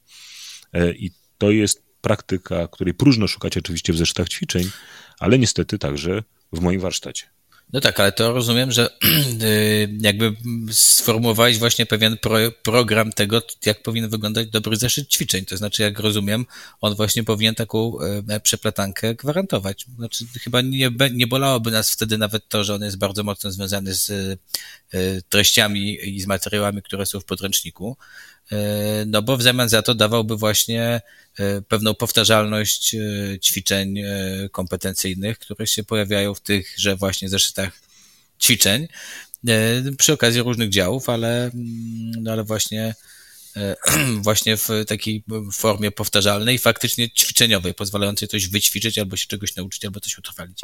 E, 0.74 0.94
I 0.94 1.12
to 1.38 1.52
jest 1.52 1.91
praktyka, 2.02 2.68
której 2.68 2.94
próżno 2.94 3.28
szukać 3.28 3.58
oczywiście 3.58 3.94
w 3.94 3.98
zeszytach 3.98 4.30
ćwiczeń, 4.30 4.70
ale 5.20 5.40
niestety 5.40 5.80
także 5.80 6.24
w 6.54 6.60
moim 6.60 6.82
warsztacie. 6.82 7.26
No 7.74 7.82
tak, 7.82 8.00
ale 8.00 8.12
to 8.12 8.34
rozumiem, 8.34 8.72
że 8.72 8.90
y, 9.44 9.98
jakby 10.02 10.36
sformułowałeś 10.72 11.58
właśnie 11.58 11.86
pewien 11.86 12.18
pro, 12.18 12.38
program 12.64 13.12
tego, 13.12 13.42
jak 13.66 13.84
powinien 13.84 14.10
wyglądać 14.10 14.48
dobry 14.48 14.76
zeszyt 14.76 15.10
ćwiczeń. 15.10 15.46
To 15.46 15.58
znaczy, 15.58 15.84
jak 15.84 16.00
rozumiem, 16.00 16.46
on 16.82 16.96
właśnie 16.96 17.24
powinien 17.24 17.56
taką 17.56 17.94
e, 18.30 18.40
przeplatankę 18.40 19.16
gwarantować. 19.16 19.86
Znaczy, 19.98 20.26
chyba 20.44 20.62
nie, 20.62 20.92
nie 21.12 21.28
bolałoby 21.28 21.72
nas 21.72 21.92
wtedy 21.92 22.18
nawet 22.18 22.50
to, 22.50 22.64
że 22.64 22.76
on 22.76 22.82
jest 22.82 22.98
bardzo 22.98 23.24
mocno 23.24 23.52
związany 23.52 23.94
z 23.94 24.40
treściami 25.30 26.10
i 26.10 26.22
z 26.22 26.28
materiałami, 26.28 26.82
które 26.82 27.06
są 27.06 27.20
w 27.20 27.26
podręczniku. 27.26 27.98
E, 28.52 28.58
no 29.08 29.22
bo 29.22 29.38
w 29.38 29.42
zamian 29.42 29.70
za 29.70 29.82
to 29.82 29.96
dawałby 29.96 30.38
właśnie 30.38 31.02
e, 31.40 31.62
pewną 31.62 31.94
powtarzalność 31.94 32.96
ćwiczeń 33.42 33.96
kompetencyjnych, 34.52 35.40
które 35.40 35.68
się 35.68 35.84
pojawiają 35.84 36.34
w 36.34 36.42
tychże 36.42 36.96
właśnie 36.96 37.30
zeszytach 37.30 37.82
ćwiczeń 38.42 38.88
przy 39.98 40.14
okazji 40.14 40.42
różnych 40.42 40.70
działów, 40.70 41.10
ale, 41.10 41.44
mm, 41.44 41.54
no 42.24 42.32
ale 42.32 42.44
właśnie 42.44 42.96
właśnie 44.28 44.58
w 44.58 44.70
takiej 44.88 45.24
formie 45.54 45.92
powtarzalnej, 45.92 46.58
faktycznie 46.60 47.10
ćwiczeniowej, 47.10 47.74
pozwalającej 47.74 48.28
coś 48.28 48.48
wyćwiczyć, 48.48 48.98
albo 48.98 49.18
się 49.18 49.28
czegoś 49.28 49.56
nauczyć, 49.56 49.86
albo 49.86 50.00
coś 50.00 50.18
utrwalić. 50.18 50.60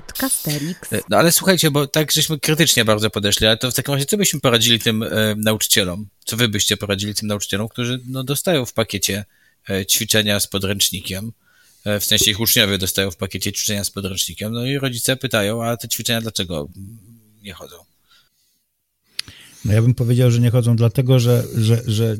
Podcasterix. 0.00 0.92
E, 0.92 1.00
no 1.08 1.16
ale 1.16 1.32
słuchajcie, 1.32 1.70
bo 1.70 1.86
tak 1.86 2.12
żeśmy 2.12 2.40
krytycznie 2.40 2.84
bardzo 2.84 3.10
podeszli, 3.10 3.46
ale 3.46 3.56
to 3.56 3.70
w 3.70 3.74
takim 3.74 3.94
razie 3.94 4.06
co 4.06 4.16
byśmy 4.16 4.40
poradzili 4.40 4.78
tym 4.78 5.02
e, 5.02 5.08
nauczycielom? 5.36 6.06
Co 6.24 6.36
wy 6.36 6.48
byście 6.48 6.76
poradzili 6.76 7.14
tym 7.14 7.28
nauczycielom, 7.28 7.68
którzy 7.68 8.00
no, 8.06 8.24
dostają 8.24 8.66
w 8.66 8.72
pakiecie 8.72 9.24
e, 9.70 9.86
ćwiczenia 9.86 10.40
z 10.40 10.46
podręcznikiem, 10.46 11.32
e, 11.84 12.00
w 12.00 12.04
sensie 12.04 12.30
ich 12.30 12.40
uczniowie 12.40 12.78
dostają 12.78 13.10
w 13.10 13.16
pakiecie 13.16 13.52
ćwiczenia 13.52 13.84
z 13.84 13.90
podręcznikiem, 13.90 14.52
no 14.52 14.66
i 14.66 14.78
rodzice 14.78 15.16
pytają, 15.16 15.64
a 15.64 15.76
te 15.76 15.88
ćwiczenia 15.88 16.20
dlaczego 16.20 16.68
nie 17.42 17.52
chodzą? 17.52 17.76
No 19.64 19.72
ja 19.72 19.82
bym 19.82 19.94
powiedział, 19.94 20.30
że 20.30 20.40
nie 20.40 20.50
chodzą 20.50 20.76
dlatego, 20.76 21.20
że, 21.20 21.44
że, 21.56 21.82
że 21.86 22.04
e, 22.04 22.16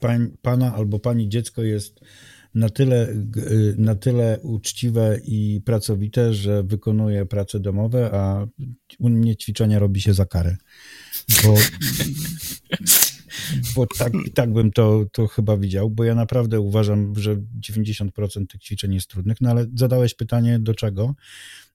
pań, 0.00 0.30
pana 0.42 0.74
albo 0.74 0.98
pani 0.98 1.28
dziecko 1.28 1.62
jest 1.62 2.00
na 2.56 2.68
tyle, 2.68 3.08
y, 3.36 3.74
na 3.78 3.94
tyle 3.94 4.38
uczciwe 4.42 5.20
i 5.24 5.60
pracowite, 5.64 6.34
że 6.34 6.62
wykonuje 6.62 7.26
prace 7.26 7.60
domowe, 7.60 8.10
a 8.12 8.46
u 8.98 9.08
mnie 9.08 9.36
ćwiczenia 9.36 9.78
robi 9.78 10.00
się 10.00 10.14
za 10.14 10.26
karę. 10.26 10.56
Bo, 11.44 11.54
bo 13.74 13.86
tak, 13.98 14.12
tak 14.34 14.52
bym 14.52 14.72
to, 14.72 15.06
to 15.12 15.26
chyba 15.26 15.56
widział, 15.56 15.90
bo 15.90 16.04
ja 16.04 16.14
naprawdę 16.14 16.60
uważam, 16.60 17.14
że 17.16 17.36
90% 17.70 18.46
tych 18.46 18.62
ćwiczeń 18.62 18.94
jest 18.94 19.10
trudnych, 19.10 19.40
no 19.40 19.50
ale 19.50 19.66
zadałeś 19.74 20.14
pytanie 20.14 20.58
do 20.58 20.74
czego? 20.74 21.14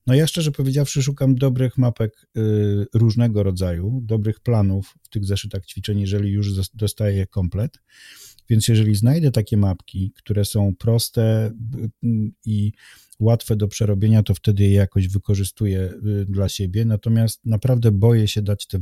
No 0.06 0.14
ja 0.14 0.26
szczerze 0.26 0.52
powiedziawszy 0.52 1.02
szukam 1.02 1.34
dobrych 1.34 1.78
mapek 1.78 2.26
y, 2.36 2.86
różnego 2.94 3.42
rodzaju, 3.42 4.00
dobrych 4.02 4.40
planów 4.40 4.94
w 5.02 5.08
tych 5.08 5.24
zeszytach 5.24 5.66
ćwiczeń, 5.66 6.00
jeżeli 6.00 6.30
już 6.30 6.70
dostaję 6.74 7.26
komplet. 7.26 7.78
Więc 8.52 8.68
jeżeli 8.68 8.94
znajdę 8.94 9.30
takie 9.30 9.56
mapki, 9.56 10.12
które 10.16 10.44
są 10.44 10.74
proste 10.78 11.52
i 12.44 12.72
łatwe 13.20 13.56
do 13.56 13.68
przerobienia, 13.68 14.22
to 14.22 14.34
wtedy 14.34 14.62
je 14.62 14.70
jakoś 14.70 15.08
wykorzystuję 15.08 15.92
y, 16.20 16.26
dla 16.28 16.48
siebie. 16.48 16.84
Natomiast 16.84 17.40
naprawdę 17.44 17.92
boję 17.92 18.28
się 18.28 18.42
dać 18.42 18.66
te, 18.66 18.78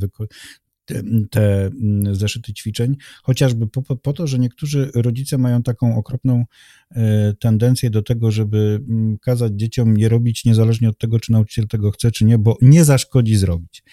te, 1.31 1.65
mm, 1.65 2.15
zeszyty 2.15 2.53
ćwiczeń, 2.53 2.95
chociażby 3.23 3.67
po, 3.67 3.81
po, 3.81 4.13
to, 4.13 4.27
że 4.27 4.39
niektórzy 4.39 4.91
rodzice 4.95 5.37
mają 5.37 5.63
taką 5.63 5.97
okropną 5.97 6.45
e, 6.91 7.33
tendencję 7.33 7.89
do 7.89 8.01
tego, 8.01 8.31
żeby 8.31 8.83
mm, 8.89 9.17
kazać 9.17 9.53
dzieciom 9.55 9.97
je 9.97 10.09
robić 10.09 10.45
niezależnie 10.45 10.89
od 10.89 10.97
tego, 10.97 11.19
czy 11.19 11.31
nauczyciel 11.31 11.67
tego 11.67 11.91
chce, 11.91 12.11
czy 12.11 12.25
nie, 12.25 12.37
bo 12.37 12.57
nie 12.61 12.83
zaszkodzi 12.83 13.35
zrobić. 13.35 13.83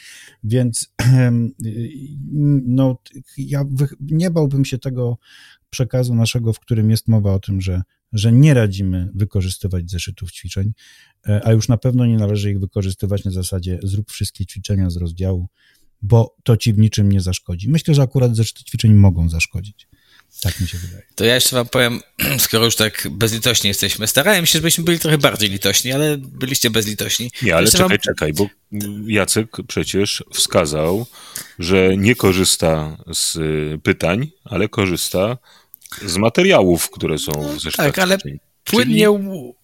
Więc 0.44 0.94
no, 2.66 2.98
ja 3.38 3.64
nie 4.00 4.30
bałbym 4.30 4.64
się 4.64 4.78
tego 4.78 5.18
przekazu 5.70 6.14
naszego, 6.14 6.52
w 6.52 6.60
którym 6.60 6.90
jest 6.90 7.08
mowa 7.08 7.34
o 7.34 7.38
tym, 7.38 7.60
że, 7.60 7.82
że 8.12 8.32
nie 8.32 8.54
radzimy 8.54 9.08
wykorzystywać 9.14 9.90
zeszytów 9.90 10.32
ćwiczeń, 10.32 10.72
e, 11.28 11.40
a 11.44 11.52
już 11.52 11.68
na 11.68 11.76
pewno 11.76 12.06
nie 12.06 12.16
należy 12.16 12.50
ich 12.50 12.60
wykorzystywać 12.60 13.24
na 13.24 13.30
zasadzie 13.30 13.78
zrób 13.82 14.10
wszystkie 14.10 14.46
ćwiczenia 14.46 14.90
z 14.90 14.96
rozdziału, 14.96 15.48
bo 16.02 16.36
to 16.42 16.56
ci 16.56 16.72
w 16.72 16.78
niczym 16.78 17.12
nie 17.12 17.20
zaszkodzi. 17.20 17.68
Myślę, 17.68 17.94
że 17.94 18.02
akurat 18.02 18.36
zeszyty 18.36 18.64
ćwiczeń 18.64 18.94
mogą 18.94 19.28
zaszkodzić. 19.28 19.88
Tak 20.40 20.60
mi 20.60 20.68
się 20.68 20.78
wydaje. 20.78 21.02
To 21.14 21.24
ja 21.24 21.34
jeszcze 21.34 21.56
wam 21.56 21.66
powiem, 21.66 22.00
skoro 22.38 22.64
już 22.64 22.76
tak 22.76 23.08
bezlitośni 23.10 23.68
jesteśmy, 23.68 24.06
starałem 24.06 24.46
się, 24.46 24.52
żebyśmy 24.52 24.84
byli 24.84 24.98
trochę 24.98 25.18
bardziej 25.18 25.50
litośni, 25.50 25.92
ale 25.92 26.18
byliście 26.18 26.70
bezlitośni. 26.70 27.30
Nie, 27.42 27.56
ale 27.56 27.70
czekaj, 27.70 27.88
wam... 27.88 27.98
czekaj, 27.98 28.32
bo 28.32 28.48
Jacek 29.06 29.56
przecież 29.68 30.24
wskazał, 30.34 31.06
że 31.58 31.96
nie 31.96 32.14
korzysta 32.14 32.96
z 33.14 33.36
y, 33.36 33.78
pytań, 33.82 34.30
ale 34.44 34.68
korzysta 34.68 35.38
z 36.06 36.16
materiałów, 36.16 36.90
które 36.90 37.18
są 37.18 37.32
w 37.32 37.60
zeszytach. 37.60 37.86
Tak, 37.86 37.98
ale 37.98 38.18
płynnie, 38.64 39.04
Czyli 39.04 39.54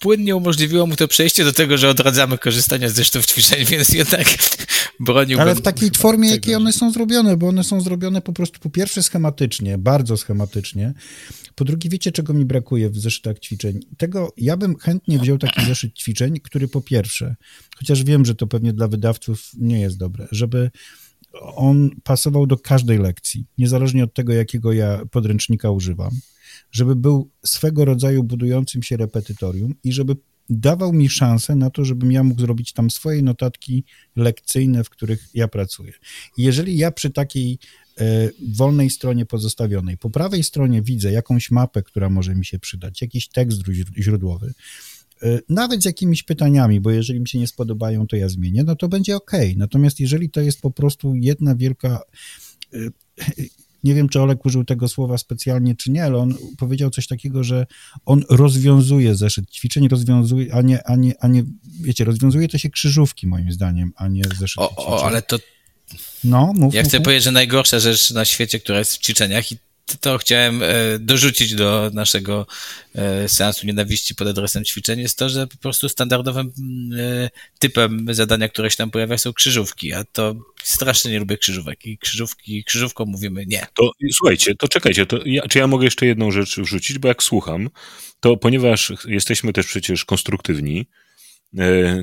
płynnie 0.00 0.36
umożliwiło 0.36 0.86
mu 0.86 0.96
to 0.96 1.08
przejście 1.08 1.44
do 1.44 1.52
tego, 1.52 1.78
że 1.78 1.88
odradzamy 1.88 2.38
korzystania 2.38 2.88
z 2.88 2.94
zeszytów 2.94 3.26
ćwiczeń, 3.26 3.64
więc 3.64 3.88
jednak 3.88 4.26
broniłbym. 5.00 5.40
Ale 5.40 5.54
w 5.54 5.60
takiej 5.60 5.90
formie, 5.96 6.30
jakiej 6.30 6.54
one 6.54 6.72
są 6.72 6.92
zrobione, 6.92 7.36
bo 7.36 7.48
one 7.48 7.64
są 7.64 7.80
zrobione 7.80 8.22
po 8.22 8.32
prostu 8.32 8.60
po 8.60 8.70
pierwsze 8.70 9.02
schematycznie, 9.02 9.78
bardzo 9.78 10.16
schematycznie. 10.16 10.94
Po 11.54 11.64
drugie, 11.64 11.90
wiecie, 11.90 12.12
czego 12.12 12.34
mi 12.34 12.44
brakuje 12.44 12.90
w 12.90 12.98
zeszytach 12.98 13.38
ćwiczeń? 13.38 13.80
Tego, 13.96 14.32
ja 14.36 14.56
bym 14.56 14.76
chętnie 14.76 15.18
wziął 15.18 15.38
taki 15.38 15.64
zeszyt 15.64 15.94
ćwiczeń, 15.94 16.40
który 16.40 16.68
po 16.68 16.80
pierwsze, 16.80 17.36
chociaż 17.78 18.04
wiem, 18.04 18.24
że 18.24 18.34
to 18.34 18.46
pewnie 18.46 18.72
dla 18.72 18.88
wydawców 18.88 19.50
nie 19.58 19.80
jest 19.80 19.98
dobre, 19.98 20.28
żeby 20.32 20.70
on 21.42 21.90
pasował 22.04 22.46
do 22.46 22.58
każdej 22.58 22.98
lekcji, 22.98 23.46
niezależnie 23.58 24.04
od 24.04 24.14
tego, 24.14 24.32
jakiego 24.32 24.72
ja 24.72 25.00
podręcznika 25.10 25.70
używam 25.70 26.10
żeby 26.70 26.96
był 26.96 27.30
swego 27.44 27.84
rodzaju 27.84 28.24
budującym 28.24 28.82
się 28.82 28.96
repetytorium 28.96 29.74
i 29.84 29.92
żeby 29.92 30.16
dawał 30.50 30.92
mi 30.92 31.08
szansę 31.08 31.56
na 31.56 31.70
to, 31.70 31.84
żebym 31.84 32.12
ja 32.12 32.22
mógł 32.22 32.40
zrobić 32.40 32.72
tam 32.72 32.90
swoje 32.90 33.22
notatki 33.22 33.84
lekcyjne, 34.16 34.84
w 34.84 34.90
których 34.90 35.28
ja 35.34 35.48
pracuję. 35.48 35.92
Jeżeli 36.36 36.76
ja 36.76 36.90
przy 36.90 37.10
takiej 37.10 37.58
e, 38.00 38.30
wolnej 38.56 38.90
stronie 38.90 39.26
pozostawionej, 39.26 39.98
po 39.98 40.10
prawej 40.10 40.42
stronie 40.44 40.82
widzę 40.82 41.12
jakąś 41.12 41.50
mapę, 41.50 41.82
która 41.82 42.10
może 42.10 42.34
mi 42.34 42.44
się 42.44 42.58
przydać, 42.58 43.02
jakiś 43.02 43.28
tekst 43.28 43.60
źródłowy, 43.98 44.54
e, 45.22 45.40
nawet 45.48 45.82
z 45.82 45.84
jakimiś 45.84 46.22
pytaniami, 46.22 46.80
bo 46.80 46.90
jeżeli 46.90 47.20
mi 47.20 47.28
się 47.28 47.38
nie 47.38 47.46
spodobają, 47.46 48.06
to 48.06 48.16
ja 48.16 48.28
zmienię, 48.28 48.64
no 48.64 48.76
to 48.76 48.88
będzie 48.88 49.16
ok. 49.16 49.32
Natomiast 49.56 50.00
jeżeli 50.00 50.30
to 50.30 50.40
jest 50.40 50.60
po 50.60 50.70
prostu 50.70 51.14
jedna 51.14 51.56
wielka 51.56 52.00
e, 52.72 52.78
nie 53.84 53.94
wiem, 53.94 54.08
czy 54.08 54.20
Olek 54.20 54.46
użył 54.46 54.64
tego 54.64 54.88
słowa 54.88 55.18
specjalnie, 55.18 55.74
czy 55.74 55.90
nie, 55.90 56.04
ale 56.04 56.16
on 56.16 56.34
powiedział 56.58 56.90
coś 56.90 57.06
takiego, 57.06 57.44
że 57.44 57.66
on 58.06 58.24
rozwiązuje 58.30 59.14
zeszyt 59.14 59.50
ćwiczeń, 59.50 59.88
rozwiązuje, 59.88 60.54
a 60.54 60.62
nie, 60.62 60.86
a 60.86 60.96
nie, 60.96 61.14
a 61.20 61.28
nie 61.28 61.44
wiecie, 61.80 62.04
rozwiązuje 62.04 62.48
to 62.48 62.58
się 62.58 62.70
krzyżówki 62.70 63.26
moim 63.26 63.52
zdaniem, 63.52 63.92
a 63.96 64.08
nie 64.08 64.22
zeszyt 64.38 64.58
o, 64.58 64.68
ćwiczeń. 64.68 64.84
O, 64.86 65.06
ale 65.06 65.22
to 65.22 65.38
no, 66.24 66.52
mów, 66.54 66.74
ja 66.74 66.82
mów, 66.82 66.88
chcę 66.88 66.98
mów. 66.98 67.04
powiedzieć, 67.04 67.24
że 67.24 67.32
najgorsza 67.32 67.78
rzecz 67.78 68.10
na 68.10 68.24
świecie, 68.24 68.60
która 68.60 68.78
jest 68.78 68.96
w 68.96 68.98
ćwiczeniach 68.98 69.52
i 69.52 69.56
to 70.00 70.18
chciałem 70.18 70.62
e, 70.62 70.66
dorzucić 70.98 71.54
do 71.54 71.90
naszego 71.94 72.46
e, 72.94 73.28
seansu 73.28 73.66
nienawiści 73.66 74.14
pod 74.14 74.28
adresem 74.28 74.64
ćwiczeń, 74.64 75.00
jest 75.00 75.18
to, 75.18 75.28
że 75.28 75.46
po 75.46 75.56
prostu 75.56 75.88
standardowym 75.88 76.52
e, 76.98 77.30
typem 77.58 78.06
zadania, 78.10 78.48
które 78.48 78.70
się 78.70 78.76
tam 78.76 78.90
pojawia, 78.90 79.18
są 79.18 79.32
krzyżówki, 79.32 79.92
a 79.92 80.04
to 80.04 80.34
strasznie 80.62 81.10
nie 81.10 81.18
lubię 81.18 81.38
krzyżówek 81.38 81.86
i 81.86 81.98
krzyżówki, 81.98 82.64
krzyżówką 82.64 83.04
mówimy 83.04 83.44
nie. 83.46 83.66
To 83.74 83.90
słuchajcie, 84.12 84.54
to 84.54 84.68
czekajcie, 84.68 85.06
to 85.06 85.18
ja, 85.24 85.42
czy 85.48 85.58
ja 85.58 85.66
mogę 85.66 85.84
jeszcze 85.84 86.06
jedną 86.06 86.30
rzecz 86.30 86.60
wrzucić, 86.60 86.98
bo 86.98 87.08
jak 87.08 87.22
słucham, 87.22 87.70
to 88.20 88.36
ponieważ 88.36 88.92
jesteśmy 89.06 89.52
też 89.52 89.66
przecież 89.66 90.04
konstruktywni, 90.04 90.86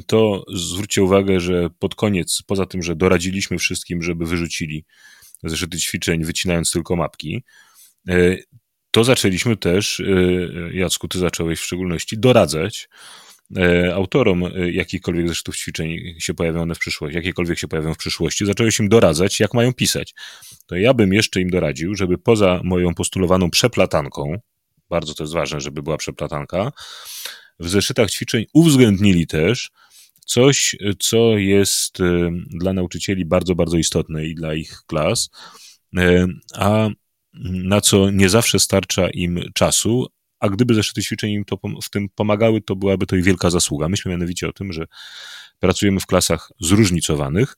to 0.08 0.46
zwróćcie 0.54 1.04
uwagę, 1.04 1.40
że 1.40 1.70
pod 1.80 1.96
koniec, 1.96 2.42
poza 2.48 2.66
tym, 2.66 2.84
że 2.84 2.96
doradziliśmy 2.96 3.58
wszystkim, 3.58 4.04
żeby 4.04 4.26
wyrzucili 4.26 4.86
zeszyty 5.44 5.78
ćwiczeń, 5.78 6.26
wycinając 6.26 6.72
tylko 6.72 6.96
mapki, 6.96 7.44
to 8.98 9.04
zaczęliśmy 9.04 9.58
też, 9.58 10.00
e, 10.00 10.04
Jacku, 10.74 11.08
ty 11.08 11.20
zacząłeś 11.20 11.60
w 11.60 11.64
szczególności 11.64 12.18
doradzać 12.18 12.90
e, 13.58 13.96
autorom 13.96 14.44
jakichkolwiek 14.72 15.28
zeszytów 15.28 15.58
ćwiczeń 15.58 16.16
się 16.20 16.34
pojawią 16.34 16.62
one 16.62 16.76
w 16.76 16.80
przyszłości, 16.80 17.16
jakiekolwiek 17.16 17.60
się 17.60 17.68
pojawią 17.68 17.94
w 17.94 17.98
przyszłości, 17.98 18.46
zacząłeś 18.46 18.80
im 18.80 18.90
doradzać, 18.90 19.40
jak 19.40 19.54
mają 19.54 19.74
pisać. 19.74 20.14
To 20.66 20.76
ja 20.76 20.94
bym 20.94 21.14
jeszcze 21.14 21.42
im 21.42 21.50
doradził, 21.50 21.96
żeby 21.96 22.18
poza 22.18 22.62
moją 22.64 22.94
postulowaną 22.94 23.50
przeplatanką, 23.50 24.40
bardzo 24.90 25.14
to 25.14 25.24
jest 25.24 25.34
ważne, 25.34 25.62
żeby 25.62 25.84
była 25.84 25.98
przeplatanka, 25.98 26.72
w 27.60 27.70
zeszytach 27.70 28.12
ćwiczeń 28.12 28.46
uwzględnili 28.54 29.28
też 29.28 29.72
coś, 30.26 30.76
co 31.00 31.38
jest 31.38 31.98
dla 32.50 32.74
nauczycieli 32.74 33.26
bardzo, 33.26 33.56
bardzo 33.56 33.78
istotne 33.78 34.26
i 34.26 34.36
dla 34.36 34.54
ich 34.54 34.82
klas, 34.88 35.30
a 36.56 36.90
na 37.34 37.82
co 37.82 38.10
nie 38.10 38.30
zawsze 38.30 38.60
starcza 38.60 39.10
im 39.10 39.42
czasu, 39.54 40.08
a 40.40 40.50
gdyby 40.50 40.74
zeszyty 40.74 41.04
ćwiczeń 41.04 41.32
im 41.32 41.46
to, 41.46 41.60
w 41.84 41.90
tym 41.90 42.10
pomagały, 42.16 42.62
to 42.62 42.76
byłaby 42.76 43.06
to 43.06 43.16
i 43.16 43.24
wielka 43.24 43.50
zasługa. 43.50 43.90
Myślę 43.90 44.12
mianowicie 44.12 44.50
o 44.50 44.54
tym, 44.54 44.74
że 44.74 44.88
pracujemy 45.60 46.00
w 46.00 46.06
klasach 46.06 46.52
zróżnicowanych 46.60 47.58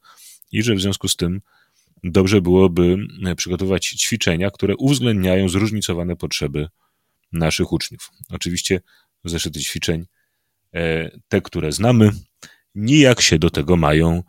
i 0.51 0.63
że 0.63 0.75
w 0.75 0.81
związku 0.81 1.07
z 1.07 1.15
tym 1.15 1.41
dobrze 2.03 2.41
byłoby 2.41 2.97
przygotować 3.37 3.87
ćwiczenia, 3.87 4.51
które 4.51 4.75
uwzględniają 4.75 5.49
zróżnicowane 5.49 6.15
potrzeby 6.15 6.67
naszych 7.31 7.71
uczniów. 7.71 8.11
Oczywiście 8.29 8.81
zeszyty 9.25 9.59
ćwiczeń, 9.59 10.05
e, 10.73 11.11
te, 11.27 11.41
które 11.41 11.71
znamy, 11.71 12.11
nijak 12.75 13.21
się 13.21 13.39
do 13.39 13.49
tego 13.49 13.75
mają, 13.75 14.23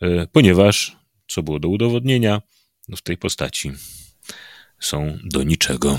e, 0.00 0.26
ponieważ, 0.26 0.96
co 1.28 1.42
było 1.42 1.58
do 1.58 1.68
udowodnienia, 1.68 2.42
no 2.88 2.96
w 2.96 3.02
tej 3.02 3.16
postaci 3.16 3.72
są 4.80 5.18
do 5.24 5.42
niczego. 5.42 5.98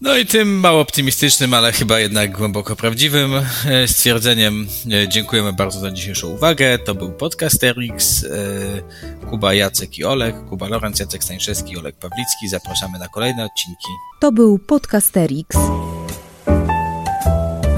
No 0.00 0.16
i 0.16 0.26
tym 0.26 0.60
mało 0.60 0.80
optymistycznym, 0.80 1.54
ale 1.54 1.72
chyba 1.72 2.00
jednak 2.00 2.36
głęboko 2.36 2.76
prawdziwym 2.76 3.32
e, 3.34 3.88
stwierdzeniem 3.88 4.66
dziękujemy 5.08 5.52
bardzo 5.52 5.80
za 5.80 5.90
dzisiejszą 5.90 6.28
uwagę. 6.28 6.78
To 6.78 6.94
był 6.94 7.12
podcast 7.12 7.62
RX, 7.62 8.26
Kuba, 9.30 9.54
Jacek 9.54 9.98
i 9.98 10.04
Olek, 10.04 10.36
Kuba 10.48 10.68
Lorenz, 10.68 11.00
Jacek 11.00 11.24
Stańszewski, 11.24 11.78
Olek 11.78 11.96
Pawlicki. 11.96 12.48
Zapraszamy 12.48 12.98
na 12.98 13.08
kolejne 13.08 13.44
odcinki. 13.44 13.88
To 14.20 14.32
był 14.32 14.58
podcast 14.58 15.16
RX. 15.16 15.58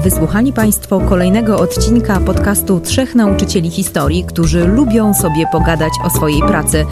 Wysłuchali 0.03 0.53
Państwo 0.53 0.99
kolejnego 0.99 1.59
odcinka 1.59 2.19
podcastu 2.19 2.79
Trzech 2.79 3.15
Nauczycieli 3.15 3.69
Historii, 3.71 4.23
którzy 4.23 4.67
lubią 4.67 5.13
sobie 5.13 5.45
pogadać 5.51 5.93
o 6.03 6.09
swojej 6.09 6.41
pracy, 6.41 6.85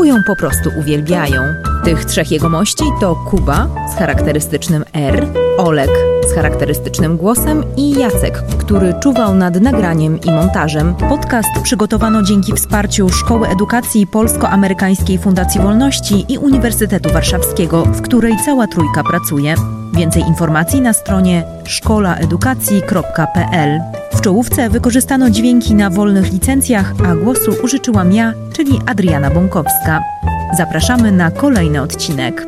bo 0.00 0.04
ją 0.04 0.22
po 0.22 0.36
prostu 0.36 0.70
uwielbiają. 0.76 1.69
Tych 1.84 2.04
trzech 2.04 2.30
jegomości 2.30 2.84
to 3.00 3.14
Kuba 3.14 3.68
z 3.94 3.98
charakterystycznym 3.98 4.84
R, 4.92 5.26
Olek 5.58 5.90
z 6.30 6.34
charakterystycznym 6.34 7.16
głosem 7.16 7.64
i 7.76 7.90
Jacek, 7.90 8.42
który 8.58 8.94
czuwał 9.02 9.34
nad 9.34 9.60
nagraniem 9.60 10.20
i 10.20 10.32
montażem. 10.32 10.94
Podcast 10.94 11.48
przygotowano 11.62 12.22
dzięki 12.22 12.52
wsparciu 12.52 13.08
Szkoły 13.08 13.48
Edukacji 13.48 14.06
Polsko-Amerykańskiej 14.06 15.18
Fundacji 15.18 15.60
Wolności 15.60 16.24
i 16.28 16.38
Uniwersytetu 16.38 17.12
Warszawskiego, 17.12 17.82
w 17.82 18.02
której 18.02 18.36
cała 18.44 18.66
trójka 18.66 19.04
pracuje. 19.04 19.54
Więcej 19.92 20.22
informacji 20.22 20.80
na 20.80 20.92
stronie 20.92 21.44
szkolaedukacji.pl. 21.64 23.80
W 24.12 24.20
czołówce 24.20 24.70
wykorzystano 24.70 25.30
dźwięki 25.30 25.74
na 25.74 25.90
wolnych 25.90 26.32
licencjach, 26.32 26.92
a 27.06 27.14
głosu 27.14 27.54
użyczyłam 27.64 28.12
ja, 28.12 28.32
czyli 28.52 28.80
Adriana 28.86 29.30
Bąkowska. 29.30 30.00
Zapraszamy 30.52 31.12
na 31.12 31.30
kolejny 31.30 31.82
odcinek. 31.82 32.46